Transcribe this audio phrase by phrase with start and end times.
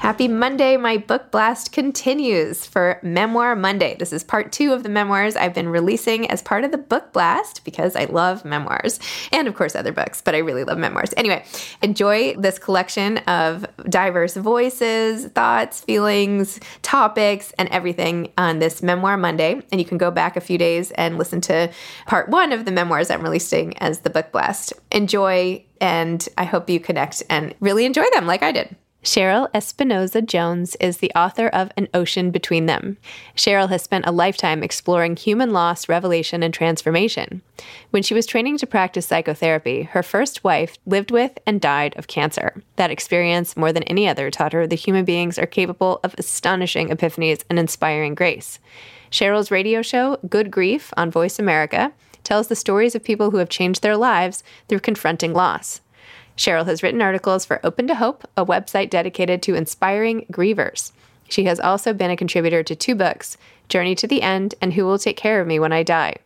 [0.00, 0.78] Happy Monday.
[0.78, 3.96] My book blast continues for Memoir Monday.
[3.98, 7.12] This is part two of the memoirs I've been releasing as part of the book
[7.12, 8.98] blast because I love memoirs
[9.30, 11.12] and, of course, other books, but I really love memoirs.
[11.18, 11.44] Anyway,
[11.82, 19.60] enjoy this collection of diverse voices, thoughts, feelings, topics, and everything on this Memoir Monday.
[19.70, 21.70] And you can go back a few days and listen to
[22.06, 24.72] part one of the memoirs I'm releasing as the book blast.
[24.92, 28.76] Enjoy, and I hope you connect and really enjoy them like I did.
[29.02, 32.98] Cheryl Espinosa Jones is the author of An Ocean Between Them.
[33.34, 37.40] Cheryl has spent a lifetime exploring human loss, revelation, and transformation.
[37.90, 42.08] When she was training to practice psychotherapy, her first wife lived with and died of
[42.08, 42.62] cancer.
[42.76, 46.90] That experience, more than any other, taught her that human beings are capable of astonishing
[46.90, 48.58] epiphanies and inspiring grace.
[49.10, 53.48] Cheryl's radio show, Good Grief, on Voice America, tells the stories of people who have
[53.48, 55.80] changed their lives through confronting loss.
[56.40, 60.90] Cheryl has written articles for Open to Hope, a website dedicated to inspiring grievers.
[61.28, 63.36] She has also been a contributor to two books,
[63.68, 66.16] Journey to the End and Who Will Take Care of Me When I Die.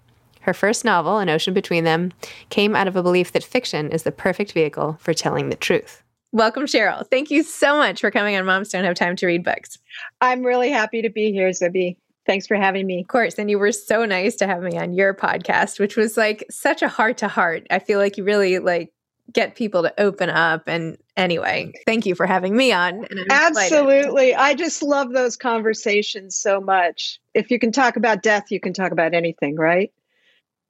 [0.43, 2.13] Her first novel, An Ocean Between Them,
[2.49, 6.05] came out of a belief that fiction is the perfect vehicle for telling the truth.
[6.31, 7.05] Welcome, Cheryl.
[7.11, 9.79] Thank you so much for coming on Moms Don't Have Time to Read Books.
[10.21, 11.97] I'm really happy to be here, Zibby.
[12.25, 13.01] Thanks for having me.
[13.01, 13.35] Of course.
[13.35, 16.83] And you were so nice to have me on your podcast, which was like such
[16.83, 17.67] a heart to heart.
[17.69, 18.93] I feel like you really like
[19.33, 20.69] get people to open up.
[20.69, 23.07] And anyway, thank you for having me on.
[23.31, 24.35] Absolutely.
[24.35, 27.21] I just love those conversations so much.
[27.33, 29.93] If you can talk about death, you can talk about anything, right?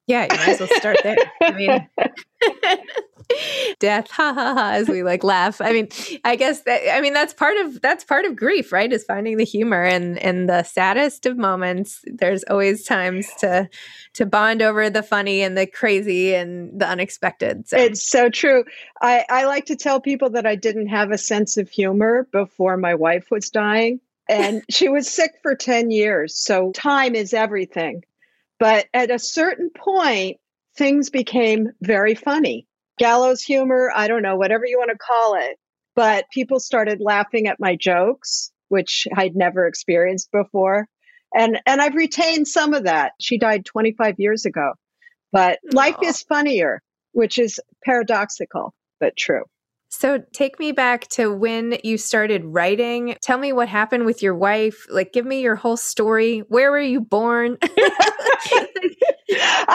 [0.07, 1.17] Yeah, you might as well start there.
[1.41, 1.89] I mean,
[3.79, 5.59] death, ha ha ha, as we like laugh.
[5.61, 5.87] I mean,
[6.23, 8.91] I guess that I mean that's part of that's part of grief, right?
[8.91, 12.01] Is finding the humor and in the saddest of moments.
[12.05, 13.67] There's always times to
[14.13, 17.67] to bond over the funny and the crazy and the unexpected.
[17.67, 17.77] So.
[17.77, 18.63] It's so true.
[19.01, 22.77] I, I like to tell people that I didn't have a sense of humor before
[22.77, 23.99] my wife was dying.
[24.29, 26.37] And she was sick for 10 years.
[26.37, 28.03] So time is everything.
[28.59, 30.37] But at a certain point,
[30.77, 32.67] things became very funny.
[32.97, 35.57] Gallows humor, I don't know, whatever you want to call it.
[35.95, 40.87] But people started laughing at my jokes, which I'd never experienced before.
[41.33, 43.13] And and I've retained some of that.
[43.19, 44.73] She died 25 years ago.
[45.31, 46.81] But life is funnier,
[47.11, 49.43] which is paradoxical, but true.
[49.97, 53.15] So take me back to when you started writing.
[53.21, 54.85] Tell me what happened with your wife.
[54.89, 56.39] Like, give me your whole story.
[56.39, 57.57] Where were you born?
[57.61, 58.67] I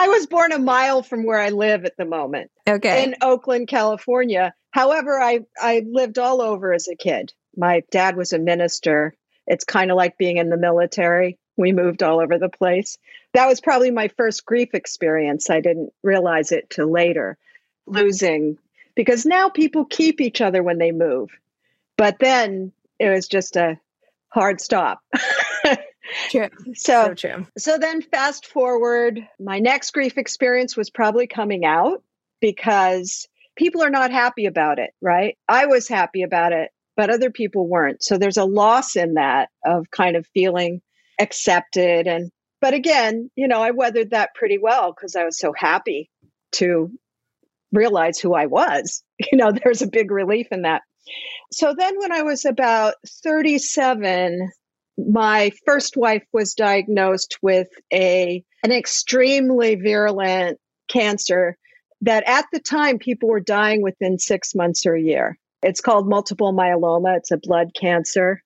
[0.09, 2.51] was born a mile from where I live at the moment.
[2.69, 3.03] Okay.
[3.03, 4.53] In Oakland, California.
[4.69, 7.33] However, I, I lived all over as a kid.
[7.57, 9.15] My dad was a minister.
[9.47, 11.39] It's kind of like being in the military.
[11.57, 12.99] We moved all over the place.
[13.33, 15.49] That was probably my first grief experience.
[15.49, 17.39] I didn't realize it till later,
[17.87, 18.59] losing
[18.95, 21.29] because now people keep each other when they move.
[21.97, 23.79] But then it was just a
[24.29, 24.99] hard stop.
[26.29, 26.49] true.
[26.73, 27.47] So, so true.
[27.57, 32.03] So then fast forward, my next grief experience was probably coming out
[32.39, 35.37] because people are not happy about it, right?
[35.47, 38.03] I was happy about it, but other people weren't.
[38.03, 40.81] So there's a loss in that of kind of feeling
[41.19, 45.51] accepted and but again, you know, I weathered that pretty well because I was so
[45.51, 46.11] happy
[46.53, 46.91] to
[47.71, 49.03] realize who I was.
[49.31, 50.81] You know, there's a big relief in that.
[51.51, 54.49] So then when I was about 37,
[54.97, 60.57] my first wife was diagnosed with a an extremely virulent
[60.87, 61.55] cancer
[62.01, 65.37] that at the time people were dying within 6 months or a year.
[65.61, 68.41] It's called multiple myeloma, it's a blood cancer.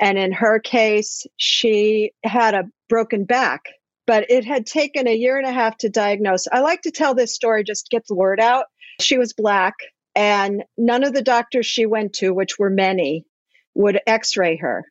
[0.00, 3.62] And in her case, she had a broken back
[4.06, 6.46] but it had taken a year and a half to diagnose.
[6.50, 8.66] I like to tell this story just to get the word out.
[9.00, 9.74] She was black,
[10.14, 13.26] and none of the doctors she went to, which were many,
[13.74, 14.84] would x ray her.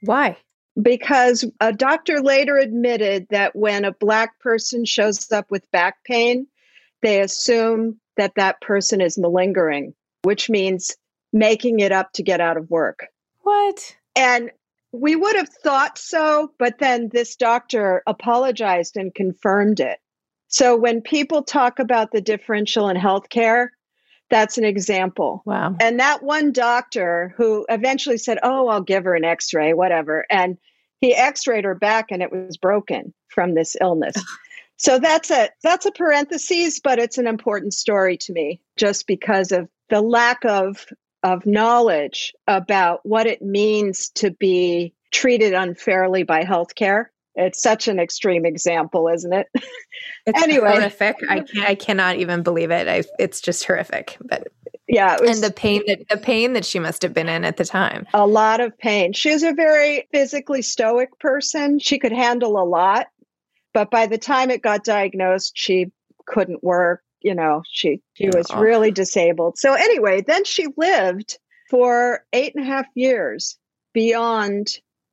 [0.00, 0.36] Why?
[0.80, 6.46] Because a doctor later admitted that when a black person shows up with back pain,
[7.02, 10.96] they assume that that person is malingering, which means
[11.32, 13.06] making it up to get out of work.
[13.40, 13.96] What?
[14.16, 14.50] And
[14.92, 19.98] we would have thought so, but then this doctor apologized and confirmed it.
[20.48, 23.68] So when people talk about the differential in healthcare,
[24.28, 25.42] that's an example.
[25.46, 25.76] Wow.
[25.80, 30.26] And that one doctor who eventually said, Oh, I'll give her an x ray, whatever.
[30.30, 30.58] And
[31.00, 34.14] he x rayed her back and it was broken from this illness.
[34.76, 39.52] so that's a that's a parenthesis, but it's an important story to me just because
[39.52, 40.86] of the lack of
[41.22, 47.06] of knowledge about what it means to be treated unfairly by healthcare.
[47.34, 49.48] It's such an extreme example, isn't it?
[50.24, 51.16] It's anyway, horrific.
[51.28, 52.86] I can, I cannot even believe it.
[52.86, 54.16] I, it's just horrific.
[54.20, 54.48] But
[54.86, 57.56] yeah, was, and the pain that the pain that she must have been in at
[57.56, 58.06] the time.
[58.14, 59.12] A lot of pain.
[59.14, 61.80] She was a very physically stoic person.
[61.80, 63.08] She could handle a lot,
[63.74, 65.90] but by the time it got diagnosed, she
[66.26, 68.60] couldn't work you know, she she was oh.
[68.60, 69.58] really disabled.
[69.58, 71.38] So anyway, then she lived
[71.70, 73.58] for eight and a half years
[73.92, 74.68] beyond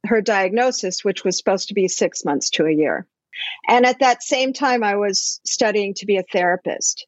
[0.06, 3.08] her diagnosis, which was supposed to be six months to a year.
[3.68, 7.06] And at that same time, I was studying to be a therapist.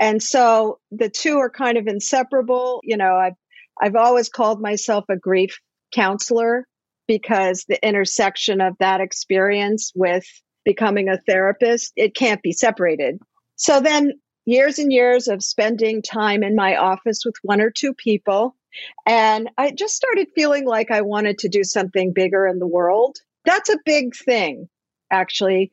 [0.00, 2.80] And so the two are kind of inseparable.
[2.84, 3.34] You know, I've,
[3.80, 5.58] I've always called myself a grief
[5.92, 6.66] counselor
[7.06, 10.24] because the intersection of that experience with
[10.64, 13.18] becoming a therapist, it can't be separated.
[13.58, 14.12] So then
[14.46, 18.56] years and years of spending time in my office with one or two people.
[19.04, 23.18] And I just started feeling like I wanted to do something bigger in the world.
[23.44, 24.68] That's a big thing,
[25.10, 25.72] actually,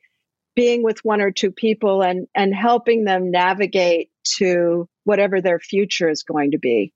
[0.55, 6.09] being with one or two people and, and helping them navigate to whatever their future
[6.09, 6.91] is going to be.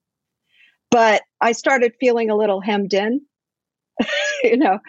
[0.90, 3.22] But I started feeling a little hemmed in,
[4.44, 4.80] you know.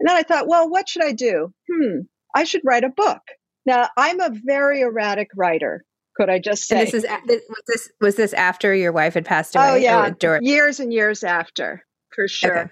[0.00, 1.52] And then I thought, well, what should I do?
[1.72, 2.00] Hmm,
[2.34, 3.22] I should write a book.
[3.68, 5.84] Now, I'm a very erratic writer.
[6.16, 6.78] Could I just say?
[6.78, 9.70] And this is was this was this after your wife had passed away?
[9.70, 11.84] Oh yeah, during- years and years after,
[12.14, 12.60] for sure.
[12.60, 12.70] Okay.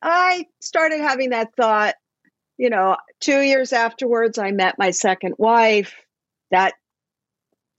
[0.00, 1.94] I started having that thought.
[2.56, 5.94] You know, two years afterwards, I met my second wife.
[6.50, 6.72] That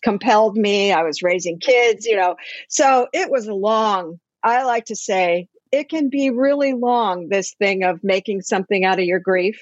[0.03, 0.91] compelled me.
[0.91, 2.05] I was raising kids.
[2.05, 2.35] You know,
[2.69, 4.19] so it was a long.
[4.43, 7.27] I like to say it can be really long.
[7.27, 9.59] This thing of making something out of your grief.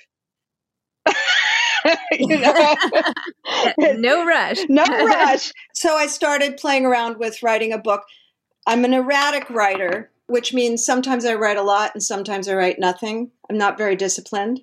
[2.12, 2.76] you know?
[3.98, 4.58] no rush.
[4.70, 5.52] no rush.
[5.74, 8.04] So I started playing around with writing a book.
[8.68, 12.80] I'm an erratic writer, which means sometimes I write a lot and sometimes I write
[12.80, 13.32] nothing.
[13.50, 14.62] I'm not very disciplined.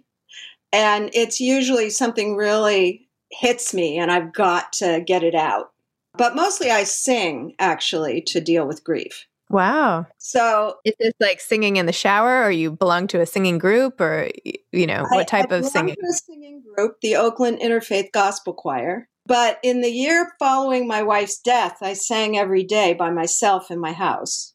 [0.73, 5.73] And it's usually something really hits me and I've got to get it out.
[6.17, 9.27] But mostly I sing actually to deal with grief.
[9.49, 10.07] Wow.
[10.19, 14.01] So is this like singing in the shower or you belong to a singing group
[14.01, 14.29] or
[14.73, 15.95] you know, what type I, I of singing?
[15.95, 19.09] To a singing group, the Oakland Interfaith Gospel Choir.
[19.27, 23.81] But in the year following my wife's death, I sang every day by myself in
[23.81, 24.55] my house.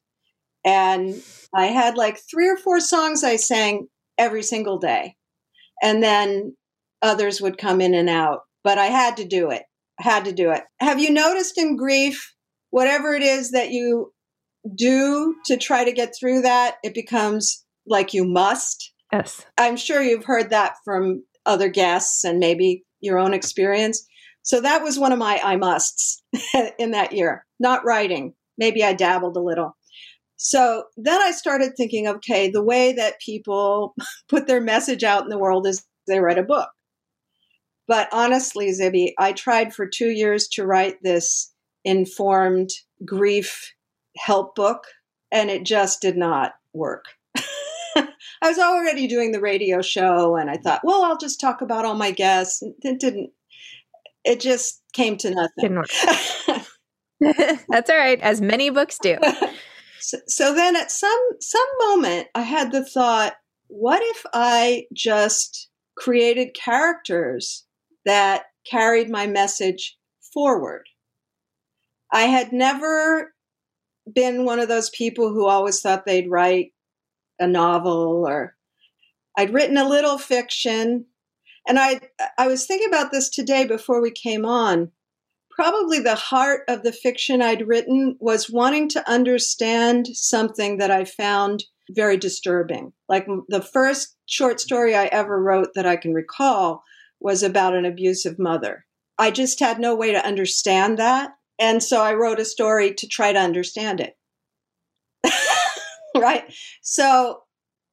[0.66, 1.22] And
[1.54, 5.16] I had like three or four songs I sang every single day.
[5.82, 6.56] And then
[7.02, 9.64] others would come in and out, but I had to do it.
[10.00, 10.64] I had to do it.
[10.80, 12.34] Have you noticed in grief,
[12.70, 14.14] whatever it is that you
[14.76, 18.94] do to try to get through that, it becomes like you must.
[19.12, 19.46] Yes.
[19.58, 24.06] I'm sure you've heard that from other guests and maybe your own experience.
[24.44, 26.22] So that was one of my I musts
[26.80, 28.34] in that year, not writing.
[28.58, 29.76] Maybe I dabbled a little.
[30.38, 33.94] So then I started thinking, okay, the way that people
[34.30, 36.70] put their message out in the world is they write a book.
[37.88, 41.54] But honestly, Zibby, I tried for two years to write this
[41.84, 42.70] informed
[43.06, 43.72] grief
[44.18, 44.86] help book,
[45.32, 47.06] and it just did not work.
[47.96, 51.86] I was already doing the radio show, and I thought, well, I'll just talk about
[51.86, 52.62] all my guests.
[52.82, 53.32] It didn't.
[54.24, 55.84] It just came to nothing.
[57.70, 59.18] That's all right, as many books do.
[60.00, 63.34] so, so then, at some some moment, I had the thought,
[63.68, 67.66] what if I just created characters
[68.06, 69.98] that carried my message
[70.34, 70.88] forward?
[72.12, 73.34] I had never
[74.12, 76.74] been one of those people who always thought they'd write
[77.40, 78.56] a novel or
[79.38, 81.06] I'd written a little fiction.
[81.68, 82.02] And I
[82.38, 84.92] I was thinking about this today before we came on.
[85.50, 91.06] Probably the heart of the fiction I'd written was wanting to understand something that I
[91.06, 92.94] found very disturbing.
[93.10, 96.84] Like the first short story I ever wrote that I can recall
[97.20, 98.86] was about an abusive mother.
[99.18, 101.32] I just had no way to understand that.
[101.62, 104.18] And so I wrote a story to try to understand it.
[106.18, 106.52] right?
[106.82, 107.44] So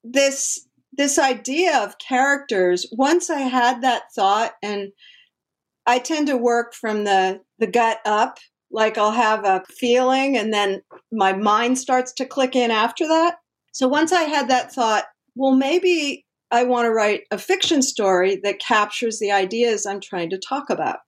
[0.02, 4.90] this this idea of characters, once I had that thought and
[5.86, 8.38] I tend to work from the the gut up,
[8.70, 10.80] like I'll have a feeling and then
[11.12, 13.36] my mind starts to click in after that.
[13.72, 18.40] So once I had that thought, well maybe I want to write a fiction story
[18.44, 21.00] that captures the ideas I'm trying to talk about.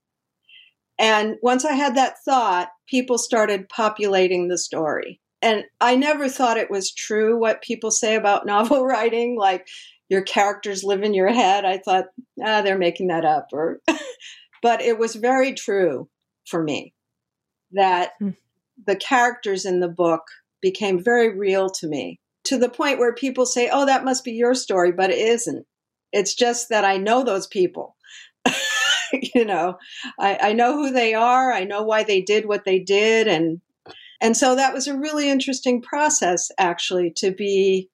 [1.00, 5.18] And once I had that thought, people started populating the story.
[5.40, 9.66] And I never thought it was true what people say about novel writing, like
[10.10, 11.64] your characters live in your head.
[11.64, 12.06] I thought,
[12.44, 13.48] ah, they're making that up.
[13.52, 13.80] Or,
[14.62, 16.08] but it was very true
[16.46, 16.92] for me
[17.72, 18.36] that mm.
[18.86, 20.24] the characters in the book
[20.60, 24.32] became very real to me to the point where people say, oh, that must be
[24.32, 25.66] your story, but it isn't.
[26.12, 27.96] It's just that I know those people.
[29.34, 29.78] you know,
[30.18, 31.52] I, I know who they are.
[31.52, 33.60] I know why they did what they did, and
[34.20, 37.88] and so that was a really interesting process, actually, to be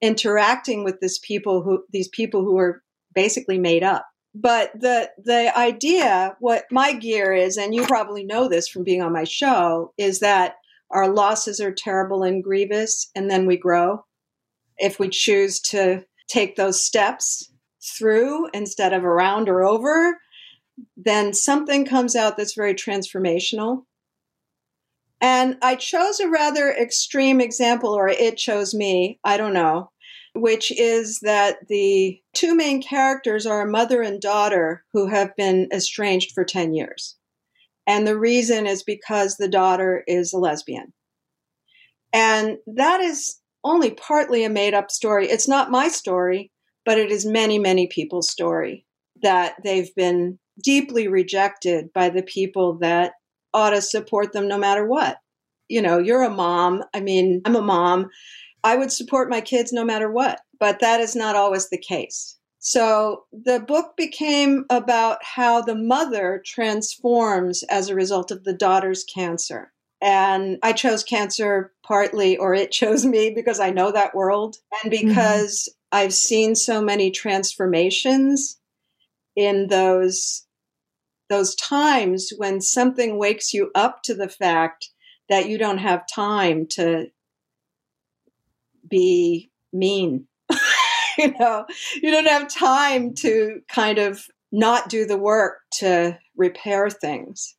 [0.00, 2.82] interacting with this people who these people who are
[3.14, 4.06] basically made up.
[4.34, 9.02] But the the idea, what my gear is, and you probably know this from being
[9.02, 10.56] on my show, is that
[10.90, 14.04] our losses are terrible and grievous, and then we grow
[14.78, 17.50] if we choose to take those steps
[17.82, 20.18] through instead of around or over
[20.96, 23.84] then something comes out that's very transformational.
[25.20, 29.90] And I chose a rather extreme example, or it chose me, I don't know,
[30.34, 35.68] which is that the two main characters are a mother and daughter who have been
[35.72, 37.16] estranged for 10 years.
[37.86, 40.92] And the reason is because the daughter is a lesbian.
[42.12, 45.28] And that is only partly a made up story.
[45.28, 46.50] It's not my story,
[46.84, 48.86] but it is many, many people's story
[49.22, 53.14] that they've been deeply rejected by the people that
[53.54, 55.18] ought to support them no matter what.
[55.68, 56.84] You know, you're a mom.
[56.94, 58.10] I mean, I'm a mom.
[58.64, 62.36] I would support my kids no matter what, but that is not always the case.
[62.64, 69.02] So the book became about how the mother transforms as a result of the daughter's
[69.02, 69.72] cancer.
[70.00, 74.92] And I chose cancer partly, or it chose me because I know that world and
[74.92, 75.08] mm-hmm.
[75.08, 76.04] because mm-hmm.
[76.04, 78.60] I've seen so many transformations
[79.34, 80.46] in those
[81.32, 84.90] those times when something wakes you up to the fact
[85.30, 87.06] that you don't have time to
[88.88, 90.26] be mean.
[91.18, 91.66] You know
[92.02, 97.54] you don't have time to kind of not do the work to repair things.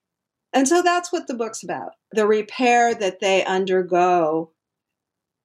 [0.53, 4.51] And so that's what the book's about the repair that they undergo.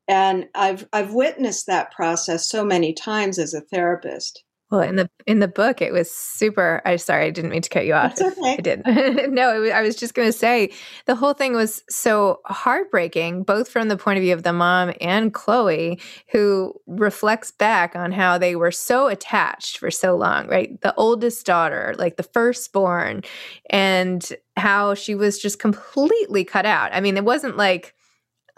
[0.09, 5.09] And i've i've witnessed that process so many times as a therapist well, in the
[5.27, 6.83] in the book, it was super.
[6.85, 8.17] I sorry, I didn't mean to cut you off.
[8.17, 8.53] That's okay.
[8.53, 8.83] I did.
[9.33, 10.73] no, was, I was just going to say
[11.07, 14.93] the whole thing was so heartbreaking, both from the point of view of the mom
[15.01, 15.99] and Chloe,
[16.33, 20.47] who reflects back on how they were so attached for so long.
[20.49, 23.23] Right, the oldest daughter, like the firstborn,
[23.71, 26.91] and how she was just completely cut out.
[26.93, 27.95] I mean, it wasn't like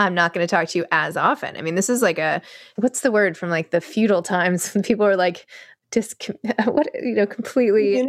[0.01, 1.59] I'm not going to talk to you as often.
[1.59, 2.41] I mean, this is like a
[2.77, 5.47] what's the word from like the feudal times when people are like,
[5.91, 6.15] dis
[6.65, 8.01] what you know completely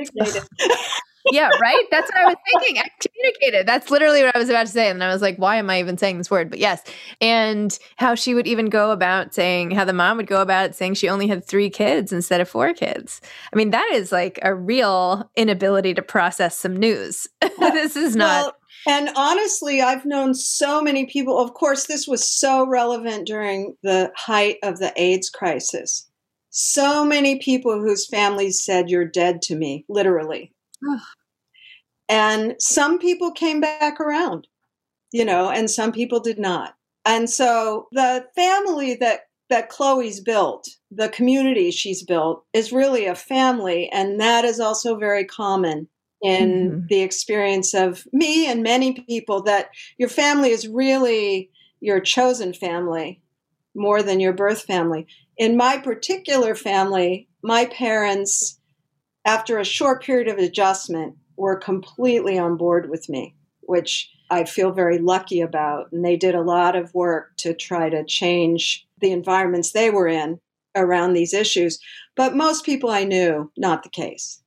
[1.31, 1.85] yeah, right?
[1.91, 2.81] That's what I was thinking.
[2.81, 4.89] i communicated That's literally what I was about to say.
[4.89, 6.49] And I was like, why am I even saying this word?
[6.49, 6.81] But yes.
[7.19, 10.95] And how she would even go about saying, how the mom would go about saying
[10.95, 13.21] she only had three kids instead of four kids.
[13.53, 17.27] I mean, that is like a real inability to process some news.
[17.59, 18.45] this is not.
[18.45, 18.53] Well,
[18.87, 21.37] and honestly, I've known so many people.
[21.37, 26.07] Of course, this was so relevant during the height of the AIDS crisis.
[26.51, 30.53] So many people whose families said, You're dead to me, literally.
[32.09, 34.47] and some people came back around,
[35.11, 36.75] you know, and some people did not.
[37.05, 43.15] And so the family that that Chloe's built, the community she's built, is really a
[43.15, 43.89] family.
[43.89, 45.89] And that is also very common
[46.21, 46.87] in mm-hmm.
[46.87, 51.49] the experience of me and many people that your family is really
[51.81, 53.21] your chosen family
[53.75, 55.05] more than your birth family.
[55.41, 58.59] In my particular family, my parents,
[59.25, 64.71] after a short period of adjustment, were completely on board with me, which I feel
[64.71, 65.91] very lucky about.
[65.91, 70.07] And they did a lot of work to try to change the environments they were
[70.07, 70.39] in
[70.75, 71.79] around these issues.
[72.15, 74.43] But most people I knew, not the case.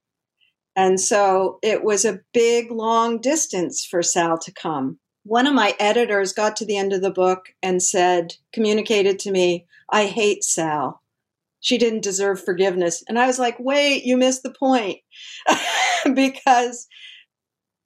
[0.77, 5.01] And so it was a big, long distance for Sal to come.
[5.25, 9.31] One of my editors got to the end of the book and said, communicated to
[9.31, 11.02] me, I hate Sal.
[11.61, 13.02] She didn't deserve forgiveness.
[13.09, 14.99] And I was like, wait, you missed the point.
[16.14, 16.87] because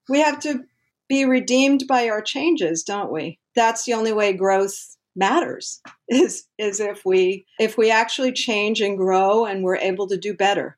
[0.09, 0.65] we have to
[1.09, 3.39] be redeemed by our changes, don't we?
[3.55, 8.97] That's the only way growth matters is is if we if we actually change and
[8.97, 10.78] grow and we're able to do better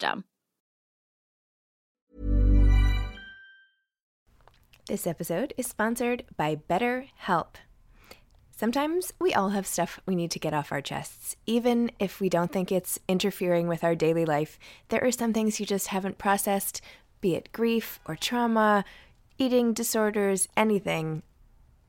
[0.00, 0.24] system.
[4.86, 7.56] This episode is sponsored by BetterHelp.
[8.50, 11.36] Sometimes we all have stuff we need to get off our chests.
[11.46, 14.58] Even if we don't think it's interfering with our daily life,
[14.88, 16.80] there are some things you just haven't processed,
[17.20, 18.84] be it grief or trauma,
[19.38, 21.22] eating disorders, anything.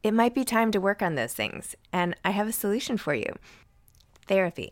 [0.04, 3.14] It might be time to work on those things, and I have a solution for
[3.14, 3.34] you
[4.28, 4.72] therapy.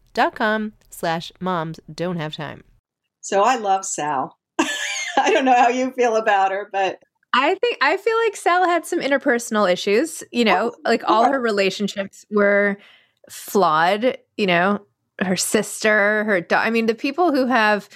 [0.13, 2.63] dot com slash moms don't have time.
[3.21, 4.37] So I love Sal.
[4.59, 6.99] I don't know how you feel about her, but
[7.33, 11.25] I think I feel like Sal had some interpersonal issues, you know, oh, like all
[11.25, 12.77] her relationships were
[13.29, 14.85] flawed, you know,
[15.19, 17.87] her sister, her I mean, the people who have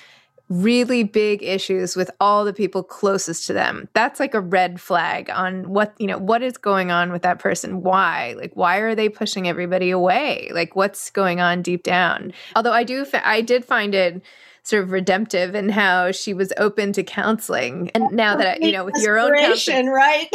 [0.50, 3.90] really big issues with all the people closest to them.
[3.94, 7.40] That's like a red flag on what, you know, what is going on with that
[7.40, 7.82] person?
[7.82, 8.36] Why?
[8.38, 10.52] Like why are they pushing everybody away?
[10.54, 12.34] Like what's going on deep down?
[12.56, 14.22] Although I do I did find it
[14.64, 17.92] sort of redemptive in how she was open to counseling.
[17.94, 20.28] And now that I, you know, with your own counseling, right?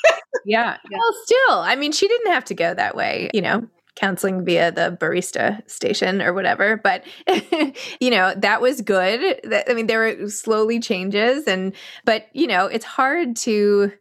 [0.44, 0.76] yeah.
[0.90, 3.66] Well, still, I mean, she didn't have to go that way, you know
[3.98, 6.76] counseling via the barista station or whatever.
[6.76, 7.04] But,
[8.00, 9.40] you know, that was good.
[9.68, 13.92] I mean, there were slowly changes and, but, you know, it's hard to,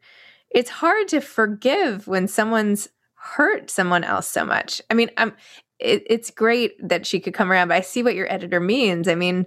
[0.52, 4.82] it's hard to forgive when someone's hurt someone else so much.
[4.90, 5.34] I mean, I'm,
[5.80, 9.08] it, it's great that she could come around, but I see what your editor means.
[9.08, 9.46] I mean,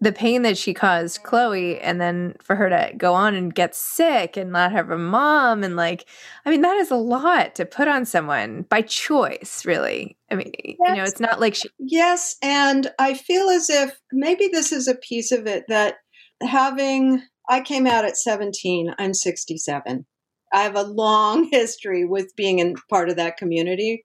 [0.00, 3.74] the pain that she caused Chloe and then for her to go on and get
[3.74, 6.06] sick and not have a mom and like
[6.44, 10.16] I mean that is a lot to put on someone by choice really.
[10.30, 10.76] I mean yes.
[10.80, 14.86] you know it's not like she Yes and I feel as if maybe this is
[14.86, 15.96] a piece of it that
[16.42, 20.06] having I came out at 17 I'm 67.
[20.52, 24.04] I have a long history with being in part of that community.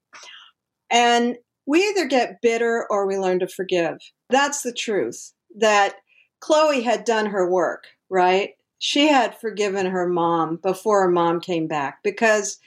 [0.89, 3.97] And we either get bitter or we learn to forgive.
[4.29, 5.95] That's the truth that
[6.39, 8.51] Chloe had done her work, right?
[8.79, 12.59] She had forgiven her mom before her mom came back because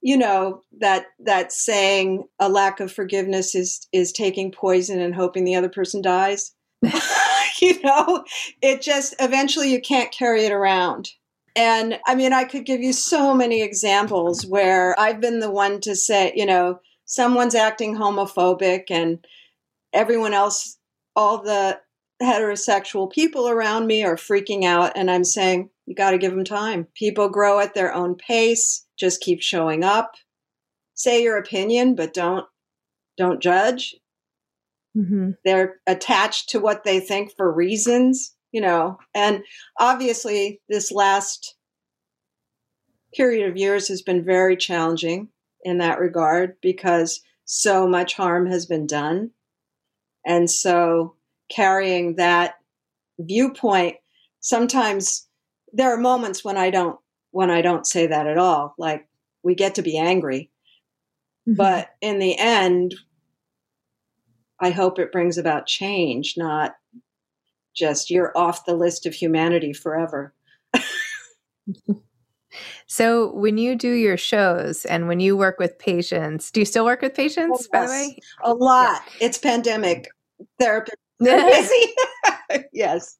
[0.00, 5.44] you know that that saying a lack of forgiveness is is taking poison and hoping
[5.44, 6.52] the other person dies.
[7.60, 8.24] you know,
[8.62, 11.10] it just eventually you can't carry it around.
[11.56, 15.80] And I mean, I could give you so many examples where I've been the one
[15.80, 19.18] to say, you know, someone's acting homophobic and
[19.92, 20.78] everyone else
[21.16, 21.80] all the
[22.22, 26.44] heterosexual people around me are freaking out and i'm saying you got to give them
[26.44, 26.86] time.
[26.94, 28.84] People grow at their own pace.
[28.98, 30.16] Just keep showing up.
[30.92, 32.44] Say your opinion but don't
[33.16, 33.96] don't judge.
[34.96, 35.32] Mm-hmm.
[35.44, 38.98] they're attached to what they think for reasons you know?
[39.14, 39.42] And
[39.78, 41.54] obviously this last
[43.14, 45.28] period of years has been very challenging
[45.62, 49.30] in that regard because so much harm has been done.
[50.26, 51.14] And so
[51.48, 52.54] carrying that
[53.18, 53.96] viewpoint
[54.40, 55.26] sometimes
[55.72, 56.98] there are moments when i don't
[57.30, 58.74] when i don't say that at all.
[58.78, 59.06] Like
[59.42, 60.50] we get to be angry.
[61.48, 61.56] Mm-hmm.
[61.56, 62.94] but in the end
[64.60, 66.74] i hope it brings about change not
[67.74, 70.34] just you're off the list of humanity forever.
[72.90, 76.86] So when you do your shows and when you work with patients do you still
[76.86, 78.18] work with patients oh, by the way?
[78.42, 79.02] A lot.
[79.20, 79.26] Yeah.
[79.26, 80.08] it's pandemic.
[80.58, 80.92] Therapy
[81.24, 81.94] busy.
[82.72, 83.16] yes.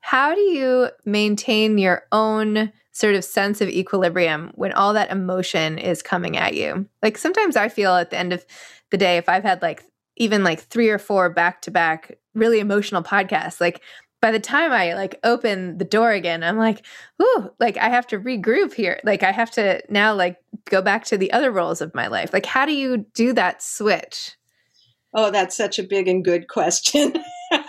[0.00, 5.78] How do you maintain your own sort of sense of equilibrium when all that emotion
[5.78, 6.86] is coming at you?
[7.02, 8.44] Like sometimes I feel at the end of
[8.90, 9.84] the day, if I've had like
[10.16, 13.82] even like three or four back to back really emotional podcasts, like
[14.20, 16.84] by the time I like open the door again, I'm like,
[17.22, 19.00] ooh, like I have to regroup here.
[19.04, 22.32] Like I have to now like go back to the other roles of my life.
[22.32, 24.36] Like how do you do that switch?
[25.12, 27.14] Oh, that's such a big and good question.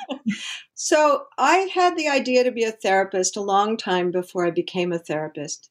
[0.76, 4.92] so, I had the idea to be a therapist a long time before I became
[4.92, 5.70] a therapist.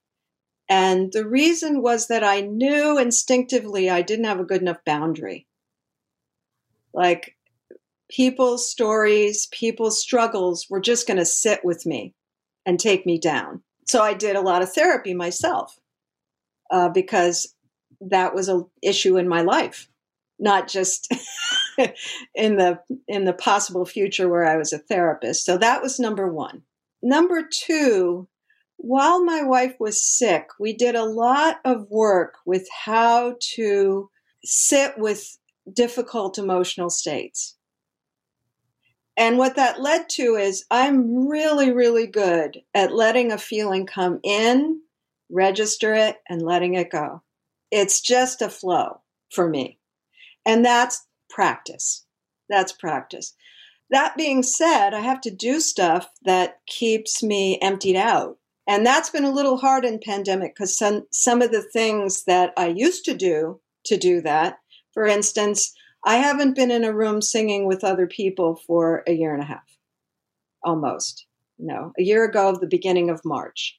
[0.69, 5.47] And the reason was that I knew instinctively I didn't have a good enough boundary.
[6.93, 7.37] Like
[8.09, 12.15] people's stories, people's struggles were just going to sit with me
[12.67, 13.63] and take me down.
[13.89, 15.79] So I did a lot of therapy myself
[16.71, 17.55] uh, because
[18.01, 19.89] that was an issue in my life
[20.41, 21.13] not just
[22.35, 25.45] in the in the possible future where I was a therapist.
[25.45, 26.63] So that was number 1.
[27.03, 28.29] Number 2,
[28.77, 34.11] while my wife was sick, we did a lot of work with how to
[34.45, 35.39] sit with
[35.73, 37.57] difficult emotional states.
[39.17, 44.19] And what that led to is I'm really, really good at letting a feeling come
[44.23, 44.81] in,
[45.31, 47.23] register it, and letting it go.
[47.71, 49.79] It's just a flow for me.
[50.47, 52.05] And that's practice.
[52.49, 53.35] That's practice.
[53.91, 58.39] That being said, I have to do stuff that keeps me emptied out.
[58.67, 62.53] And that's been a little hard in pandemic because some, some of the things that
[62.57, 64.59] I used to do to do that,
[64.95, 69.35] for instance, I haven't been in a room singing with other people for a year
[69.35, 69.65] and a half,
[70.65, 71.27] almost.
[71.59, 73.79] No, a year ago, the beginning of March.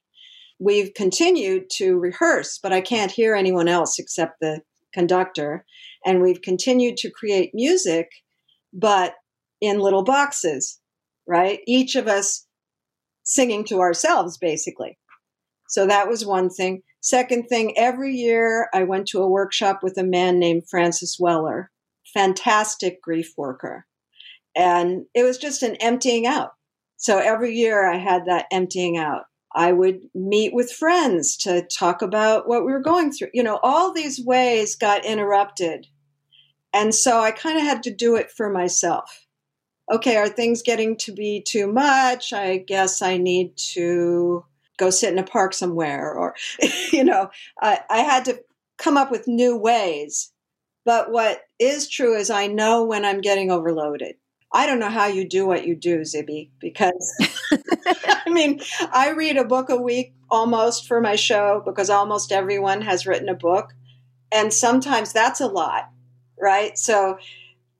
[0.59, 4.61] We've continued to rehearse, but I can't hear anyone else except the
[4.93, 5.65] conductor.
[6.05, 8.09] And we've continued to create music,
[8.73, 9.13] but
[9.59, 10.79] in little boxes,
[11.27, 11.59] right?
[11.67, 12.45] Each of us
[13.23, 14.97] singing to ourselves, basically.
[15.69, 16.81] So that was one thing.
[17.01, 21.71] Second thing, every year I went to a workshop with a man named Francis Weller,
[22.13, 23.85] fantastic grief worker.
[24.55, 26.51] And it was just an emptying out.
[26.97, 29.23] So every year I had that emptying out.
[29.55, 33.29] I would meet with friends to talk about what we were going through.
[33.33, 35.87] You know, all these ways got interrupted.
[36.73, 39.25] And so I kind of had to do it for myself.
[39.91, 42.31] Okay, are things getting to be too much?
[42.31, 44.45] I guess I need to
[44.77, 46.13] go sit in a park somewhere.
[46.13, 46.33] Or,
[46.91, 47.29] you know,
[47.61, 48.41] I, I had to
[48.77, 50.31] come up with new ways.
[50.85, 54.15] But what is true is I know when I'm getting overloaded.
[54.53, 57.15] I don't know how you do what you do, Zibby, because
[58.25, 58.61] I mean,
[58.91, 63.29] I read a book a week almost for my show because almost everyone has written
[63.29, 63.73] a book.
[64.31, 65.89] And sometimes that's a lot,
[66.39, 66.77] right?
[66.77, 67.17] So,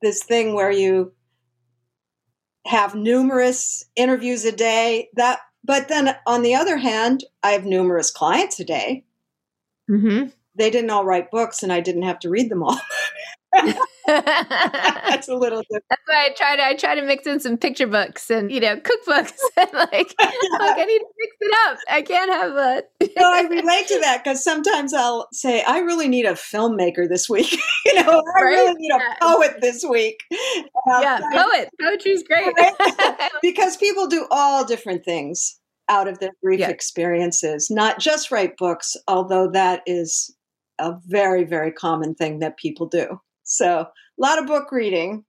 [0.01, 1.13] this thing where you
[2.65, 8.11] have numerous interviews a day, that, but then on the other hand, I have numerous
[8.11, 9.05] clients a day.
[9.89, 10.29] Mm-hmm.
[10.55, 12.79] They didn't all write books and I didn't have to read them all.
[14.07, 15.85] That's a little different.
[15.89, 18.59] That's why I try to I try to mix in some picture books and you
[18.59, 21.77] know cookbooks and like, like I need to mix it up.
[21.89, 22.83] I can't have a.
[23.17, 27.29] no, I relate to that because sometimes I'll say I really need a filmmaker this
[27.29, 27.51] week.
[27.85, 30.17] you know, I really need a poet this week.
[30.31, 31.69] Um, yeah, poet.
[31.79, 32.53] Poetry's great
[33.41, 35.59] because people do all different things
[35.89, 36.69] out of their brief yeah.
[36.69, 40.33] experiences, not just write books, although that is
[40.79, 43.19] a very, very common thing that people do.
[43.51, 43.87] So a
[44.17, 45.25] lot of book reading.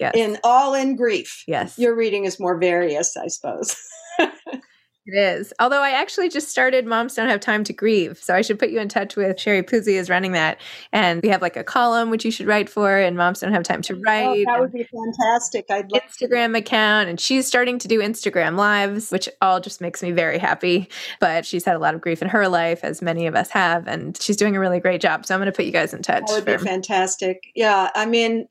[0.00, 0.12] Yes.
[0.14, 1.42] In all in grief.
[1.46, 1.78] Yes.
[1.78, 3.76] Your reading is more various, I suppose.
[5.06, 5.52] It is.
[5.60, 8.18] Although I actually just started Moms Don't Have Time to Grieve.
[8.18, 10.60] So I should put you in touch with Sherry Puzzi is running that.
[10.92, 13.62] And we have like a column which you should write for and Moms Don't Have
[13.62, 14.44] Time to oh, Write.
[14.48, 15.66] Oh, that would be fantastic.
[15.70, 16.58] I'd love Instagram to.
[16.58, 17.08] account.
[17.08, 20.88] And she's starting to do Instagram lives, which all just makes me very happy.
[21.20, 23.86] But she's had a lot of grief in her life, as many of us have,
[23.86, 25.24] and she's doing a really great job.
[25.24, 26.24] So I'm going to put you guys in touch.
[26.26, 27.40] That would for- be fantastic.
[27.54, 27.90] Yeah.
[27.94, 28.48] I mean,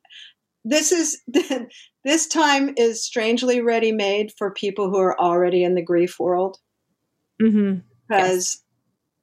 [0.63, 1.21] this is
[2.05, 6.57] this time is strangely ready made for people who are already in the grief world
[7.41, 7.79] mm-hmm.
[8.07, 8.63] because yes.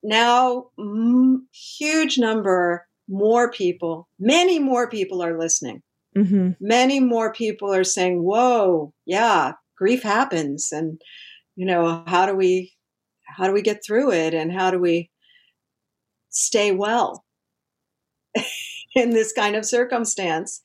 [0.03, 5.83] now m- huge number more people many more people are listening
[6.17, 6.51] mm-hmm.
[6.61, 11.01] many more people are saying whoa yeah grief happens and
[11.57, 12.73] you know how do we
[13.25, 15.11] how do we get through it and how do we
[16.31, 17.25] stay well
[18.95, 20.61] in this kind of circumstance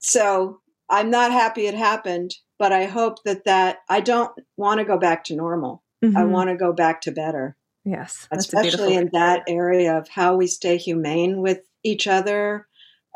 [0.00, 0.61] so
[0.92, 4.98] I'm not happy it happened, but I hope that that I don't want to go
[4.98, 5.82] back to normal.
[6.04, 6.16] Mm-hmm.
[6.16, 7.56] I want to go back to better.
[7.84, 12.68] Yes, especially in that area of how we stay humane with each other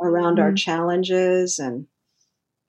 [0.02, 0.42] around mm-hmm.
[0.42, 1.86] our challenges and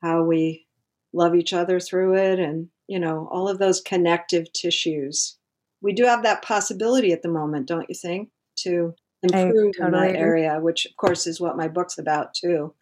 [0.04, 0.68] how we
[1.14, 5.38] love each other through it and you know all of those connective tissues
[5.82, 8.94] we do have that possibility at the moment don't you think to
[9.24, 10.20] improve totally in that agree.
[10.20, 12.74] area which of course is what my book's about too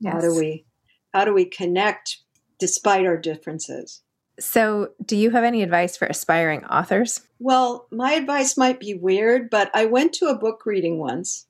[0.00, 0.14] Yes.
[0.14, 0.64] How do we
[1.12, 2.18] how do we connect
[2.58, 4.02] despite our differences?
[4.40, 7.22] So, do you have any advice for aspiring authors?
[7.40, 11.46] Well, my advice might be weird, but I went to a book reading once.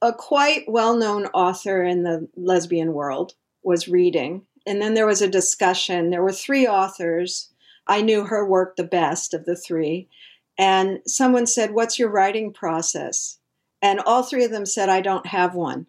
[0.00, 5.22] A quite well known author in the lesbian world was reading, and then there was
[5.22, 6.10] a discussion.
[6.10, 7.50] There were three authors.
[7.86, 10.08] I knew her work the best of the three.
[10.58, 13.38] And someone said, What's your writing process?
[13.80, 15.86] And all three of them said, I don't have one.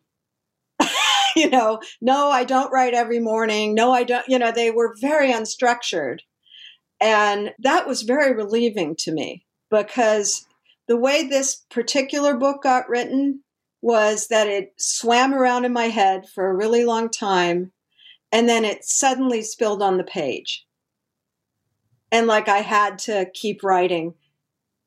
[1.36, 3.74] you know, no, I don't write every morning.
[3.74, 6.19] No, I don't, you know, they were very unstructured.
[7.00, 10.46] And that was very relieving to me because
[10.88, 13.41] the way this particular book got written
[13.82, 17.72] was that it swam around in my head for a really long time
[18.32, 20.65] and then it suddenly spilled on the page.
[22.12, 24.15] And like I had to keep writing.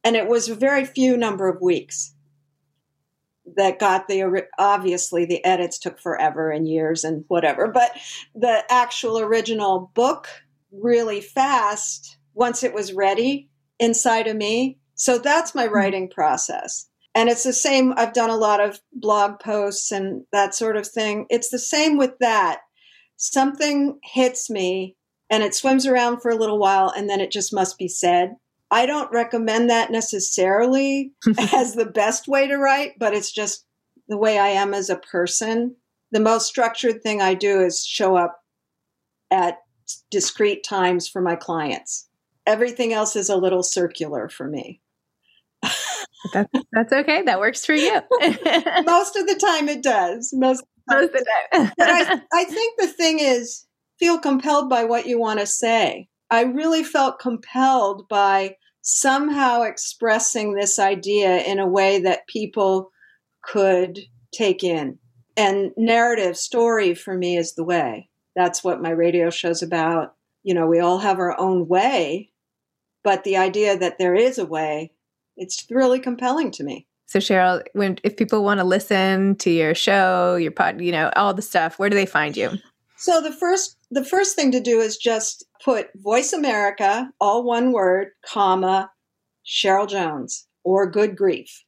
[0.03, 2.16] And it was a very few number of weeks
[3.55, 7.93] that got the obviously the edits took forever and years and whatever but
[8.35, 10.29] the actual original book
[10.73, 14.79] really fast once it was ready inside of me.
[14.95, 15.75] So that's my mm-hmm.
[15.75, 16.89] writing process.
[17.15, 20.87] And it's the same i've done a lot of blog posts and that sort of
[20.87, 21.27] thing.
[21.31, 22.61] It's the same with that.
[23.17, 24.97] Something hits me
[25.31, 28.35] and it swims around for a little while and then it just must be said
[28.71, 31.13] I don't recommend that necessarily
[31.53, 33.65] as the best way to write, but it's just
[34.09, 35.77] the way I am as a person.
[36.13, 38.41] The most structured thing I do is show up
[39.31, 39.59] at
[40.11, 42.09] discrete times for my clients.
[42.47, 44.81] Everything else is a little circular for me.
[46.33, 47.23] that's, that's okay.
[47.23, 48.01] That works for you.
[48.85, 50.33] most of the time it does.
[50.33, 51.73] Most, most of the time.
[51.77, 53.67] but I, I think the thing is
[53.99, 56.09] feel compelled by what you want to say.
[56.31, 62.91] I really felt compelled by somehow expressing this idea in a way that people
[63.43, 63.99] could
[64.33, 64.99] take in.
[65.37, 68.09] And narrative story for me is the way.
[68.35, 70.15] That's what my radio show's about.
[70.43, 72.31] You know, we all have our own way,
[73.03, 74.93] but the idea that there is a way,
[75.37, 76.87] it's really compelling to me.
[77.07, 81.11] So Cheryl, when if people want to listen to your show, your pod, you know,
[81.17, 82.51] all the stuff, where do they find you?
[82.97, 87.73] So the first the first thing to do is just put Voice America, all one
[87.73, 88.91] word, comma,
[89.47, 91.65] Cheryl Jones or Good Grief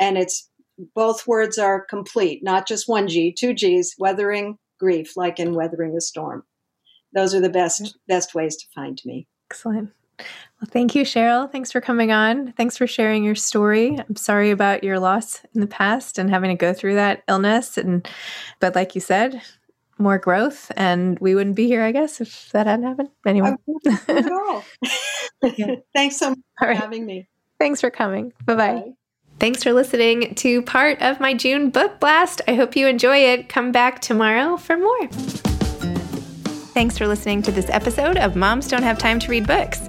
[0.00, 0.50] And it's
[0.94, 5.96] both words are complete, not just one G, two G's, weathering grief, like in weathering
[5.96, 6.44] a storm.
[7.14, 7.96] Those are the best mm-hmm.
[8.08, 9.26] best ways to find me.
[9.50, 9.92] Excellent.
[10.18, 11.50] Well, thank you, Cheryl.
[11.50, 12.52] Thanks for coming on.
[12.52, 13.96] Thanks for sharing your story.
[13.98, 17.76] I'm sorry about your loss in the past and having to go through that illness.
[17.76, 18.08] And
[18.60, 19.42] but like you said,
[19.98, 23.08] more growth, and we wouldn't be here, I guess, if that hadn't happened.
[23.26, 23.54] Anyway,
[24.08, 25.74] yeah.
[25.94, 26.76] thanks so much for right.
[26.76, 27.28] having me.
[27.58, 28.32] Thanks for coming.
[28.44, 28.74] Bye-bye.
[28.74, 28.92] Bye.
[29.42, 32.40] Thanks for listening to part of my June book blast.
[32.46, 33.48] I hope you enjoy it.
[33.48, 35.08] Come back tomorrow for more.
[36.74, 39.88] Thanks for listening to this episode of Moms Don't Have Time to Read Books.